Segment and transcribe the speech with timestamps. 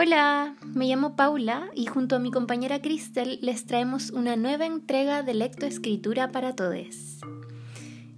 [0.00, 5.24] Hola, me llamo Paula y junto a mi compañera Cristel les traemos una nueva entrega
[5.24, 7.18] de Lectoescritura para Todes.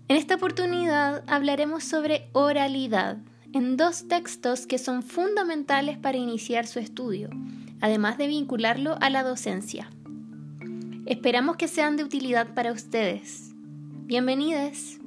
[0.09, 3.17] En esta oportunidad hablaremos sobre oralidad
[3.55, 7.31] en dos textos que son fundamentales para iniciar su estudio,
[7.81, 9.89] además de vincularlo a la docencia.
[11.07, 13.55] Esperamos que sean de utilidad para ustedes.
[14.05, 15.00] Bienvenidos.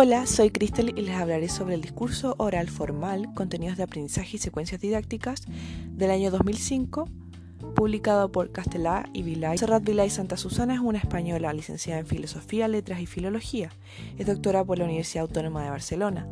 [0.00, 4.38] Hola, soy Cristel y les hablaré sobre el discurso oral formal, contenidos de aprendizaje y
[4.38, 5.42] secuencias didácticas
[5.88, 7.08] del año 2005,
[7.74, 9.58] publicado por Castelá y Vilay.
[9.58, 13.70] Serrat Vilay Santa Susana es una española licenciada en Filosofía, Letras y Filología.
[14.16, 16.28] Es doctora por la Universidad Autónoma de Barcelona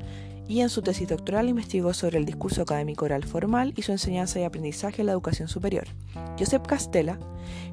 [0.49, 4.39] y en su tesis doctoral investigó sobre el discurso académico oral formal y su enseñanza
[4.41, 5.87] y aprendizaje en la educación superior.
[6.39, 7.19] Josep Castela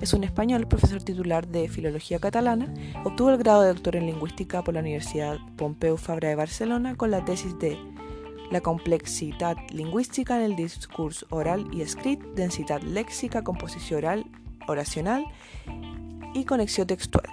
[0.02, 4.64] es un español profesor titular de Filología Catalana, obtuvo el grado de doctor en Lingüística
[4.64, 7.78] por la Universidad Pompeu Fabra de Barcelona con la tesis de
[8.52, 14.26] La complexitat lingüística en el discurso oral y escrit, densidad léxica, composición oral,
[14.68, 15.26] oracional
[16.34, 17.26] y conexión textual.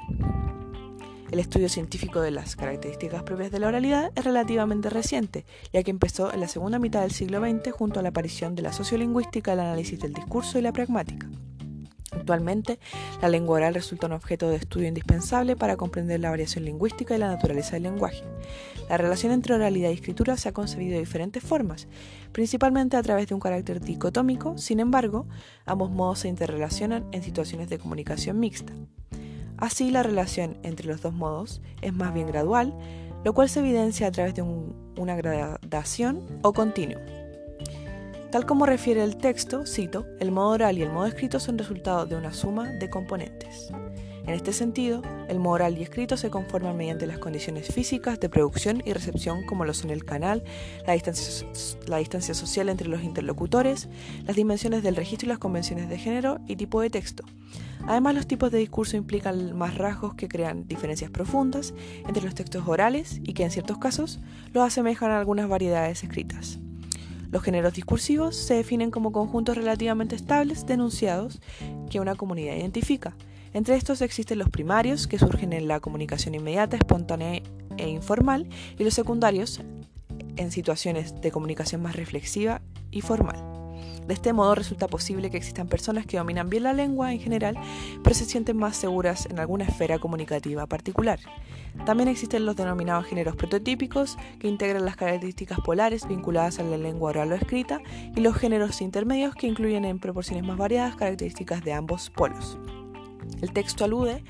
[1.31, 5.93] El estudio científico de las características propias de la oralidad es relativamente reciente, ya que
[5.93, 9.53] empezó en la segunda mitad del siglo XX junto a la aparición de la sociolingüística,
[9.53, 11.29] el análisis del discurso y la pragmática.
[12.11, 12.81] Actualmente,
[13.23, 17.19] la lengua oral resulta un objeto de estudio indispensable para comprender la variación lingüística y
[17.19, 18.25] la naturaleza del lenguaje.
[18.89, 21.87] La relación entre oralidad y escritura se ha concebido de diferentes formas,
[22.33, 25.29] principalmente a través de un carácter dicotómico, sin embargo,
[25.65, 28.73] ambos modos se interrelacionan en situaciones de comunicación mixta.
[29.61, 32.75] Así, la relación entre los dos modos es más bien gradual,
[33.25, 37.01] lo cual se evidencia a través de una gradación o continuo.
[38.31, 42.07] Tal como refiere el texto, cito, el modo oral y el modo escrito son resultado
[42.07, 43.71] de una suma de componentes.
[44.27, 48.29] En este sentido, el modo oral y escrito se conforman mediante las condiciones físicas de
[48.29, 50.45] producción y recepción como lo son el canal,
[50.87, 51.47] la distancia,
[51.87, 53.89] la distancia social entre los interlocutores,
[54.27, 57.25] las dimensiones del registro y las convenciones de género y tipo de texto.
[57.87, 61.75] Además, los tipos de discurso implican más rasgos que crean diferencias profundas
[62.07, 64.21] entre los textos orales y que en ciertos casos
[64.53, 66.59] los asemejan a algunas variedades escritas.
[67.31, 71.41] Los géneros discursivos se definen como conjuntos relativamente estables de enunciados
[71.89, 73.17] que una comunidad identifica.
[73.53, 77.43] Entre estos existen los primarios, que surgen en la comunicación inmediata, espontánea
[77.77, 79.61] e informal, y los secundarios,
[80.37, 83.37] en situaciones de comunicación más reflexiva y formal.
[84.07, 87.57] De este modo resulta posible que existan personas que dominan bien la lengua en general,
[88.03, 91.21] pero se sienten más seguras en alguna esfera comunicativa particular.
[91.87, 97.11] También existen los denominados géneros prototípicos, que integran las características polares vinculadas a la lengua
[97.11, 97.81] oral o escrita,
[98.17, 102.59] y los géneros intermedios, que incluyen en proporciones más variadas características de ambos polos.
[103.41, 104.23] El texto alude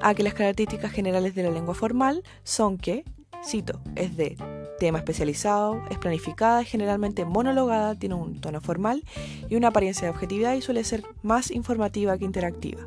[0.00, 3.04] a que las características generales de la lengua formal son que,
[3.44, 4.36] cito, es de
[4.78, 9.04] tema especializado, es planificada, es generalmente monologada, tiene un tono formal
[9.48, 12.80] y una apariencia de objetividad y suele ser más informativa que interactiva.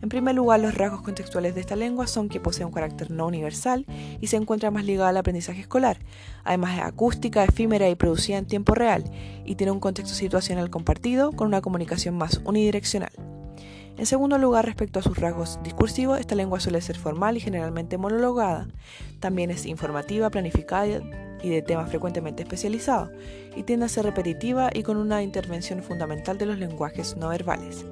[0.00, 3.26] En primer lugar, los rasgos contextuales de esta lengua son que posee un carácter no
[3.26, 3.86] universal
[4.20, 5.98] y se encuentra más ligada al aprendizaje escolar.
[6.42, 9.04] Además es acústica, efímera y producida en tiempo real,
[9.44, 13.12] y tiene un contexto situacional compartido con una comunicación más unidireccional.
[13.98, 17.98] En segundo lugar, respecto a sus rasgos discursivos, esta lengua suele ser formal y generalmente
[17.98, 18.66] monologada.
[19.20, 20.86] También es informativa, planificada
[21.42, 23.10] y de temas frecuentemente especializados,
[23.54, 27.84] y tiende a ser repetitiva y con una intervención fundamental de los lenguajes no verbales.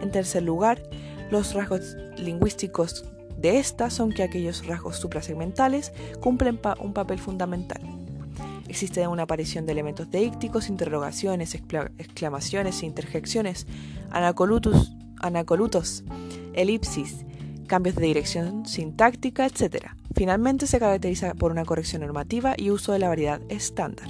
[0.00, 0.82] En tercer lugar,
[1.30, 3.04] los rasgos lingüísticos
[3.36, 7.80] de esta son que aquellos rasgos suprasegmentales cumplen un papel fundamental.
[8.68, 13.66] Existe una aparición de elementos deícticos, interrogaciones, exclamaciones e interjecciones,
[14.10, 16.04] anacolutus anacolutos,
[16.54, 17.24] elipsis,
[17.66, 19.88] cambios de dirección sintáctica, etc.
[20.14, 24.08] Finalmente se caracteriza por una corrección normativa y uso de la variedad estándar.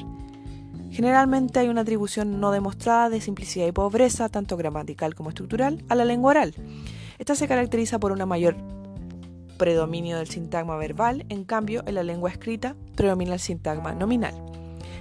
[0.91, 5.95] Generalmente hay una atribución no demostrada de simplicidad y pobreza, tanto gramatical como estructural, a
[5.95, 6.55] la lengua oral.
[7.19, 8.57] Esta se caracteriza por un mayor
[9.59, 14.35] predominio del sintagma verbal, en cambio en la lengua escrita predomina el sintagma nominal.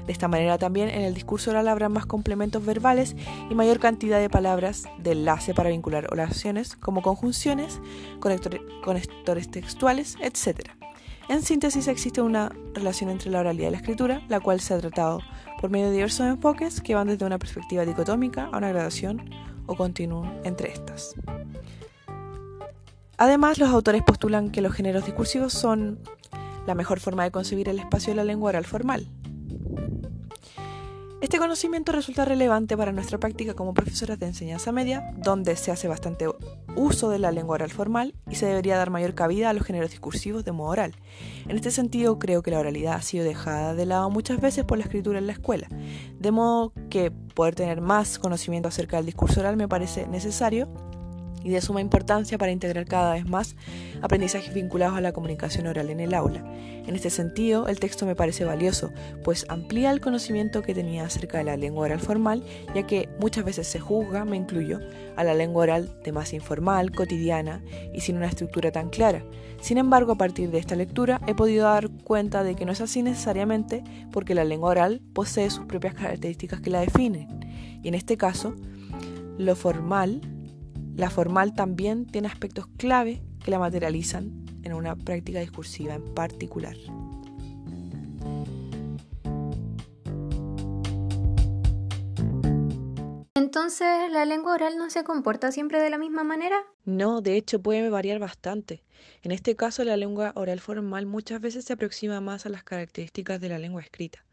[0.08, 3.16] De esta manera también en el discurso oral habrá más complementos verbales
[3.50, 7.82] y mayor cantidad de palabras de enlace para vincular oraciones como conjunciones,
[8.22, 10.72] conectores textuales, etc.
[11.28, 14.80] En síntesis existe una relación entre la oralidad y la escritura, la cual se ha
[14.80, 15.20] tratado
[15.60, 19.30] por medio de diversos enfoques que van desde una perspectiva dicotómica a una gradación
[19.66, 21.16] o continuum entre estas.
[23.18, 26.00] Además, los autores postulan que los géneros discursivos son
[26.66, 29.10] la mejor forma de concebir el espacio de la lengua oral formal,
[31.28, 35.90] Este conocimiento resulta relevante para nuestra práctica como profesoras de enseñanza media, donde se hace
[35.90, 36.26] bastante
[36.78, 39.92] uso de la lengua oral formal y se debería dar mayor cabida a los géneros
[39.92, 40.96] discursivos de modo oral.
[41.50, 44.78] En este sentido, creo que la oralidad ha sido dejada de lado muchas veces por
[44.78, 45.68] la escritura en la escuela,
[46.18, 50.70] de modo que poder tener más conocimiento acerca del discurso oral me parece necesario
[51.44, 53.56] y de suma importancia para integrar cada vez más
[54.02, 56.44] aprendizajes vinculados a la comunicación oral en el aula.
[56.88, 58.94] En este sentido, el texto me parece valioso,
[59.24, 62.44] pues amplía el conocimiento que tenía acerca de la lengua oral formal,
[62.74, 64.80] ya que muchas veces se juzga, me incluyo,
[65.18, 67.62] a la lengua oral de más informal, cotidiana
[67.94, 69.26] y sin una estructura tan clara.
[69.60, 72.80] Sin embargo, a partir de esta lectura he podido dar cuenta de que no es
[72.80, 77.28] así necesariamente porque la lengua oral posee sus propias características que la definen.
[77.84, 78.56] Y en este caso,
[79.38, 80.22] lo formal
[80.98, 86.76] la formal también tiene aspectos clave que la materializan en una práctica discursiva en particular.
[93.36, 96.58] Entonces, ¿la lengua oral no se comporta siempre de la misma manera?
[96.84, 98.84] No, de hecho puede variar bastante.
[99.22, 103.40] En este caso, la lengua oral formal muchas veces se aproxima más a las características
[103.40, 104.26] de la lengua escrita,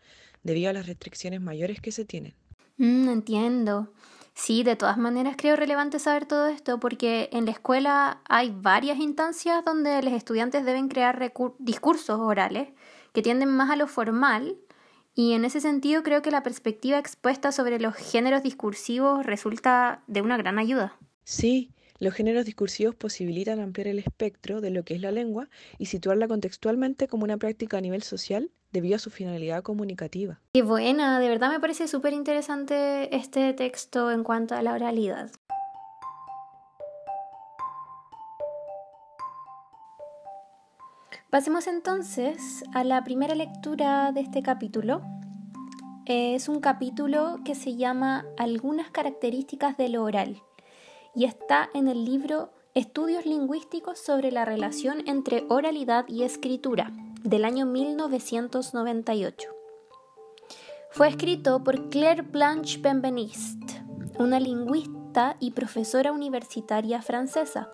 [0.43, 2.35] debido a las restricciones mayores que se tienen.
[2.79, 3.93] Mm, entiendo.
[4.35, 8.99] Sí, de todas maneras creo relevante saber todo esto porque en la escuela hay varias
[8.99, 12.69] instancias donde los estudiantes deben crear discursos orales
[13.13, 14.57] que tienden más a lo formal
[15.15, 20.21] y en ese sentido creo que la perspectiva expuesta sobre los géneros discursivos resulta de
[20.21, 20.99] una gran ayuda.
[21.23, 21.71] Sí,
[22.01, 25.49] los géneros discursivos posibilitan ampliar el espectro de lo que es la lengua
[25.79, 30.41] y situarla contextualmente como una práctica a nivel social debido a su finalidad comunicativa.
[30.53, 35.31] Qué buena, de verdad me parece súper interesante este texto en cuanto a la oralidad.
[41.31, 45.03] Pasemos entonces a la primera lectura de este capítulo.
[46.06, 50.43] Es un capítulo que se llama Algunas características de lo oral
[51.15, 56.93] y está en el libro Estudios lingüísticos sobre la relación entre oralidad y escritura
[57.25, 59.49] del año 1998.
[60.91, 63.82] Fue escrito por Claire Blanche Benveniste,
[64.19, 67.71] una lingüista y profesora universitaria francesa,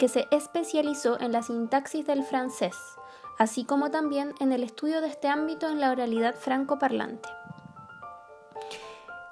[0.00, 2.76] que se especializó en la sintaxis del francés,
[3.38, 7.28] así como también en el estudio de este ámbito en la oralidad francoparlante.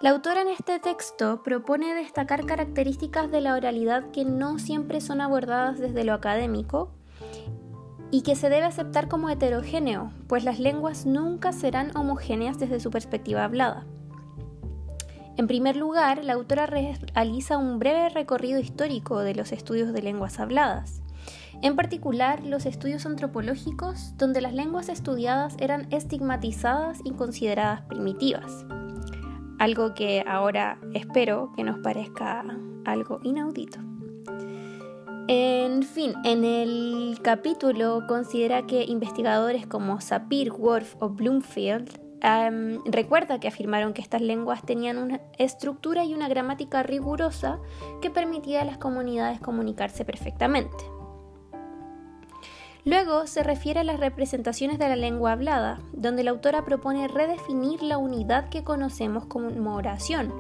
[0.01, 5.21] La autora en este texto propone destacar características de la oralidad que no siempre son
[5.21, 6.93] abordadas desde lo académico
[8.11, 12.91] y que se debe aceptar como heterogéneo, pues las lenguas nunca serán homogéneas desde su
[12.91, 13.87] perspectiva hablada.
[15.37, 20.41] En primer lugar, la autora realiza un breve recorrido histórico de los estudios de lenguas
[20.41, 21.03] habladas,
[21.63, 28.65] en particular los estudios antropológicos donde las lenguas estudiadas eran estigmatizadas y consideradas primitivas,
[29.59, 32.45] algo que ahora espero que nos parezca
[32.85, 33.79] algo inaudito.
[35.31, 42.01] En fin, en el capítulo considera que investigadores como Sapir, Worf o Bloomfield
[42.87, 47.59] recuerda que afirmaron que estas lenguas tenían una estructura y una gramática rigurosa
[48.01, 50.77] que permitía a las comunidades comunicarse perfectamente.
[52.87, 57.83] Luego se refiere a las representaciones de la lengua hablada, donde la autora propone redefinir
[57.83, 60.33] la unidad que conocemos como oración,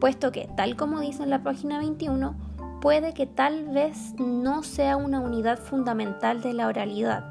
[0.00, 2.34] puesto que, tal como dice en la página 21,
[2.80, 7.24] puede que tal vez no sea una unidad fundamental de la oralidad,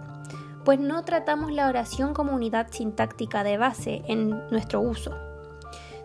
[0.63, 5.15] pues no tratamos la oración como unidad sintáctica de base en nuestro uso.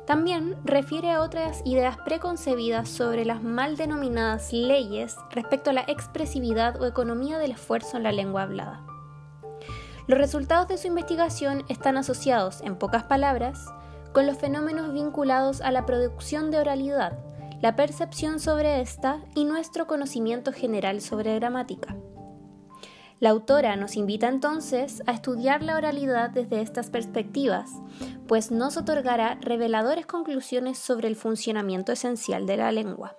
[0.06, 6.80] También refiere a otras ideas preconcebidas sobre las mal denominadas leyes respecto a la expresividad
[6.80, 8.84] o economía del esfuerzo en la lengua hablada.
[10.06, 13.72] Los resultados de su investigación están asociados, en pocas palabras,
[14.12, 17.23] con los fenómenos vinculados a la producción de oralidad,
[17.60, 21.96] la percepción sobre esta y nuestro conocimiento general sobre gramática.
[23.20, 27.70] La autora nos invita entonces a estudiar la oralidad desde estas perspectivas,
[28.26, 33.16] pues nos otorgará reveladores conclusiones sobre el funcionamiento esencial de la lengua.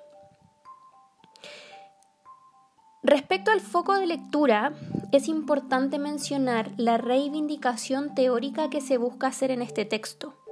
[3.02, 4.74] Respecto al foco de lectura,
[5.12, 10.45] es importante mencionar la reivindicación teórica que se busca hacer en este texto.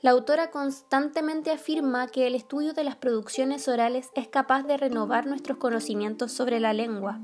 [0.00, 5.26] La autora constantemente afirma que el estudio de las producciones orales es capaz de renovar
[5.26, 7.20] nuestros conocimientos sobre la lengua,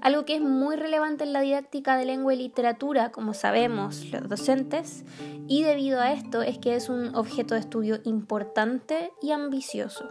[0.00, 4.28] algo que es muy relevante en la didáctica de lengua y literatura, como sabemos los
[4.28, 5.04] docentes,
[5.46, 10.08] y debido a esto es que es un objeto de estudio importante y ambicioso.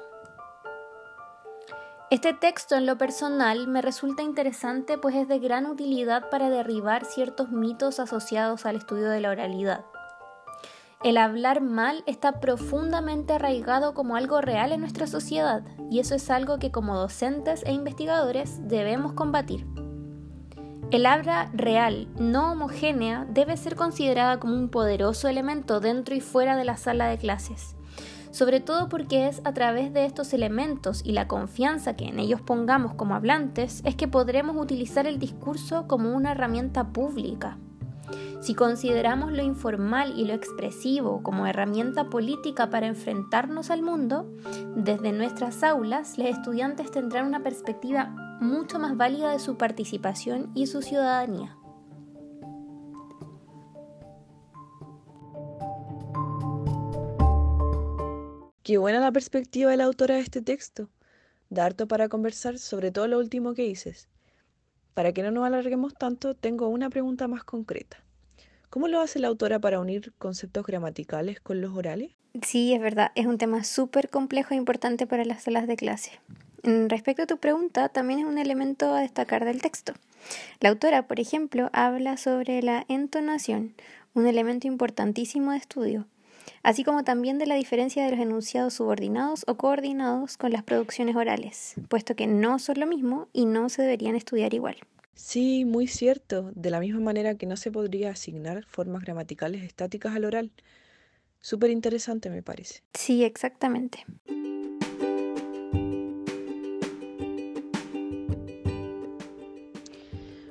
[2.12, 7.05] Este texto en lo personal me resulta interesante pues es de gran utilidad para derribar
[7.05, 9.86] ciertos mitos asociados al estudio de la oralidad.
[11.03, 16.29] El hablar mal está profundamente arraigado como algo real en nuestra sociedad y eso es
[16.29, 19.65] algo que como docentes e investigadores debemos combatir.
[20.91, 26.55] El habla real, no homogénea, debe ser considerada como un poderoso elemento dentro y fuera
[26.55, 27.75] de la sala de clases,
[28.29, 32.41] sobre todo porque es a través de estos elementos y la confianza que en ellos
[32.41, 37.58] pongamos como hablantes es que podremos utilizar el discurso como una herramienta pública.
[38.41, 44.32] Si consideramos lo informal y lo expresivo como herramienta política para enfrentarnos al mundo,
[44.75, 48.06] desde nuestras aulas los estudiantes tendrán una perspectiva
[48.41, 51.58] mucho más válida de su participación y su ciudadanía.
[58.63, 60.89] Qué buena la perspectiva de la autora de este texto.
[61.50, 64.08] Da harto para conversar, sobre todo lo último que dices.
[64.93, 67.98] Para que no nos alarguemos tanto, tengo una pregunta más concreta.
[68.69, 72.12] ¿Cómo lo hace la autora para unir conceptos gramaticales con los orales?
[72.41, 76.19] Sí, es verdad, es un tema súper complejo e importante para las salas de clase.
[76.63, 79.93] Respecto a tu pregunta, también es un elemento a destacar del texto.
[80.60, 83.74] La autora, por ejemplo, habla sobre la entonación,
[84.13, 86.05] un elemento importantísimo de estudio,
[86.63, 91.15] así como también de la diferencia de los enunciados subordinados o coordinados con las producciones
[91.15, 94.77] orales, puesto que no son lo mismo y no se deberían estudiar igual.
[95.13, 96.51] Sí, muy cierto.
[96.55, 100.51] De la misma manera que no se podría asignar formas gramaticales estáticas al oral.
[101.39, 102.84] Súper interesante me parece.
[102.93, 104.05] Sí, exactamente.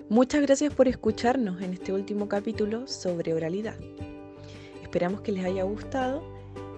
[0.08, 3.76] Muchas gracias por escucharnos en este último capítulo sobre oralidad.
[4.90, 6.20] Esperamos que les haya gustado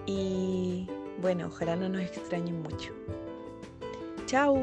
[0.05, 0.87] y
[1.19, 2.93] bueno, ojalá no nos extrañen mucho.
[4.27, 4.55] Chao.